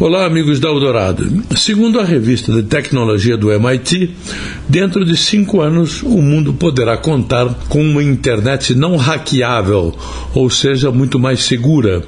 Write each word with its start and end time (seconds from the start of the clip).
Olá, 0.00 0.26
amigos 0.26 0.60
da 0.60 0.68
Eldorado. 0.68 1.42
Segundo 1.56 1.98
a 1.98 2.04
revista 2.04 2.52
de 2.52 2.62
tecnologia 2.62 3.36
do 3.36 3.50
MIT, 3.50 4.14
dentro 4.68 5.04
de 5.04 5.16
cinco 5.16 5.60
anos 5.60 6.04
o 6.04 6.22
mundo 6.22 6.52
poderá 6.52 6.96
contar 6.96 7.52
com 7.68 7.82
uma 7.82 8.00
internet 8.00 8.76
não 8.76 8.96
hackeável, 8.96 9.92
ou 10.32 10.48
seja, 10.48 10.92
muito 10.92 11.18
mais 11.18 11.42
segura. 11.42 12.04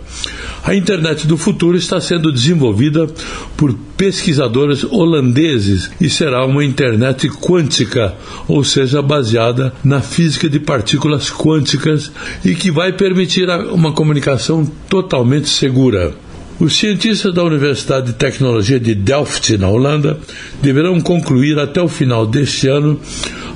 A 0.62 0.72
internet 0.72 1.26
do 1.26 1.36
futuro 1.36 1.76
está 1.76 2.00
sendo 2.00 2.30
desenvolvida 2.30 3.08
por 3.56 3.74
pesquisadores 3.96 4.84
holandeses 4.84 5.90
e 6.00 6.08
será 6.08 6.46
uma 6.46 6.64
internet 6.64 7.28
quântica, 7.28 8.14
ou 8.46 8.62
seja, 8.62 9.02
baseada 9.02 9.74
na 9.82 10.00
física 10.00 10.48
de 10.48 10.60
partículas 10.60 11.28
quânticas 11.28 12.12
e 12.44 12.54
que 12.54 12.70
vai 12.70 12.92
permitir 12.92 13.50
uma 13.72 13.90
comunicação 13.90 14.64
totalmente 14.88 15.48
segura. 15.48 16.14
Os 16.60 16.76
cientistas 16.76 17.32
da 17.32 17.42
Universidade 17.42 18.08
de 18.08 18.12
Tecnologia 18.12 18.78
de 18.78 18.94
Delft, 18.94 19.56
na 19.56 19.70
Holanda, 19.70 20.20
deverão 20.60 21.00
concluir 21.00 21.58
até 21.58 21.80
o 21.80 21.88
final 21.88 22.26
deste 22.26 22.68
ano 22.68 23.00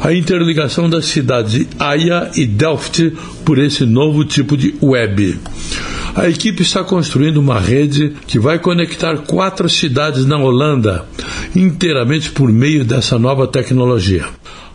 a 0.01 0.11
interligação 0.11 0.89
das 0.89 1.05
cidades 1.05 1.53
de 1.53 1.69
Haia 1.79 2.31
e 2.35 2.47
Delft 2.47 3.13
por 3.45 3.59
esse 3.59 3.85
novo 3.85 4.25
tipo 4.25 4.57
de 4.57 4.75
web. 4.83 5.39
A 6.15 6.31
equipe 6.31 6.63
está 6.63 6.83
construindo 6.83 7.37
uma 7.37 7.61
rede 7.61 8.15
que 8.27 8.39
vai 8.39 8.59
conectar 8.59 9.19
quatro 9.19 9.69
cidades 9.69 10.25
na 10.25 10.39
Holanda, 10.39 11.05
inteiramente 11.55 12.31
por 12.31 12.51
meio 12.51 12.87
dessa 12.87 13.19
nova 13.19 13.47
tecnologia. 13.47 14.25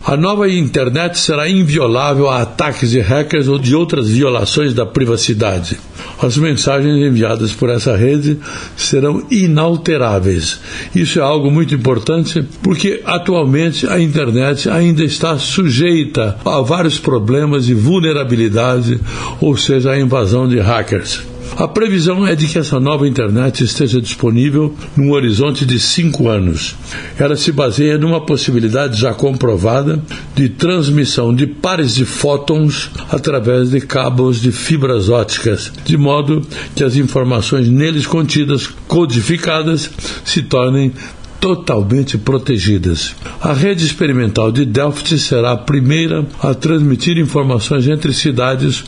A 0.02 0.16
nova 0.16 0.48
internet 0.48 1.18
será 1.18 1.48
inviolável 1.48 2.28
a 2.30 2.40
ataques 2.40 2.90
de 2.90 3.00
hackers 3.00 3.48
ou 3.48 3.58
de 3.58 3.76
outras 3.76 4.08
violações 4.08 4.72
da 4.72 4.86
privacidade. 4.86 5.78
As 6.22 6.38
mensagens 6.38 6.96
enviadas 6.96 7.52
por 7.52 7.68
essa 7.68 7.94
rede 7.94 8.38
serão 8.76 9.22
inalteráveis. 9.30 10.60
Isso 10.94 11.18
é 11.18 11.22
algo 11.22 11.50
muito 11.50 11.74
importante 11.74 12.42
porque 12.62 13.02
atualmente 13.04 13.86
a 13.86 14.00
internet 14.00 14.70
ainda 14.70 15.04
está 15.04 15.38
sujeita 15.38 16.38
a 16.46 16.62
vários 16.62 16.98
problemas 16.98 17.66
de 17.66 17.74
vulnerabilidade, 17.74 18.98
ou 19.38 19.54
seja, 19.56 19.92
a 19.92 20.00
invasão 20.00 20.48
de 20.48 20.58
hackers. 20.58 21.29
A 21.56 21.68
previsão 21.68 22.26
é 22.26 22.34
de 22.34 22.46
que 22.46 22.58
essa 22.58 22.80
nova 22.80 23.06
internet 23.06 23.62
esteja 23.62 24.00
disponível 24.00 24.74
num 24.96 25.12
horizonte 25.12 25.66
de 25.66 25.78
cinco 25.78 26.28
anos. 26.28 26.74
Ela 27.18 27.36
se 27.36 27.52
baseia 27.52 27.98
numa 27.98 28.24
possibilidade 28.24 28.98
já 28.98 29.12
comprovada 29.12 30.02
de 30.34 30.48
transmissão 30.48 31.34
de 31.34 31.46
pares 31.46 31.94
de 31.94 32.04
fótons 32.04 32.90
através 33.10 33.70
de 33.70 33.80
cabos 33.80 34.40
de 34.40 34.52
fibras 34.52 35.08
óticas, 35.08 35.72
de 35.84 35.96
modo 35.96 36.42
que 36.74 36.84
as 36.84 36.96
informações 36.96 37.68
neles 37.68 38.06
contidas, 38.06 38.66
codificadas, 38.88 39.90
se 40.24 40.42
tornem 40.42 40.92
totalmente 41.40 42.18
protegidas. 42.18 43.16
A 43.40 43.52
rede 43.52 43.84
experimental 43.84 44.52
de 44.52 44.64
Delft 44.66 45.18
será 45.18 45.52
a 45.52 45.56
primeira 45.56 46.26
a 46.40 46.52
transmitir 46.52 47.18
informações 47.18 47.88
entre 47.88 48.12
cidades 48.12 48.84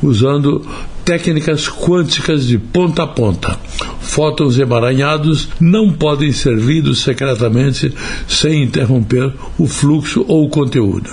usando 0.00 0.64
técnicas 1.06 1.68
quânticas 1.68 2.48
de 2.48 2.58
ponta 2.58 3.04
a 3.04 3.06
ponta. 3.06 3.56
Fótons 4.00 4.58
emaranhados 4.58 5.48
não 5.60 5.92
podem 5.92 6.32
ser 6.32 6.56
lidos 6.56 7.00
secretamente 7.02 7.94
sem 8.26 8.64
interromper 8.64 9.32
o 9.56 9.68
fluxo 9.68 10.24
ou 10.26 10.44
o 10.44 10.48
conteúdo. 10.48 11.08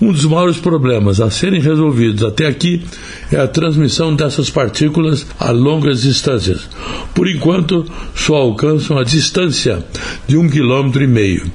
Um 0.00 0.10
dos 0.10 0.24
maiores 0.24 0.56
problemas 0.56 1.20
a 1.20 1.30
serem 1.30 1.60
resolvidos 1.60 2.22
até 2.22 2.46
aqui 2.46 2.86
é 3.30 3.36
a 3.36 3.46
transmissão 3.46 4.16
dessas 4.16 4.48
partículas 4.48 5.26
a 5.38 5.50
longas 5.50 6.00
distâncias. 6.00 6.66
Por 7.14 7.28
enquanto, 7.28 7.84
só 8.14 8.36
alcançam 8.36 8.96
a 8.96 9.04
distância 9.04 9.84
de 10.26 10.38
um 10.38 10.48
quilômetro 10.48 11.04
e 11.04 11.06
meio. 11.06 11.52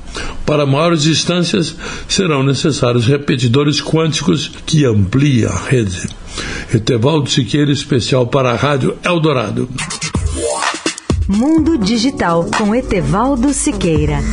Para 0.49 0.65
maiores 0.65 1.03
distâncias, 1.03 1.75
serão 2.07 2.41
necessários 2.41 3.05
repetidores 3.05 3.79
quânticos 3.79 4.51
que 4.65 4.83
ampliem 4.83 5.45
a 5.45 5.55
rede. 5.55 6.09
Etevaldo 6.73 7.29
Siqueira, 7.29 7.71
especial 7.71 8.25
para 8.25 8.49
a 8.49 8.55
Rádio 8.55 8.97
Eldorado. 9.03 9.69
Mundo 11.27 11.77
Digital 11.77 12.49
com 12.57 12.73
Etevaldo 12.73 13.53
Siqueira. 13.53 14.23